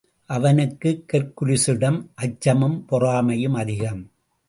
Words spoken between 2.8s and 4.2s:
பொறாமையும் அதிகம்.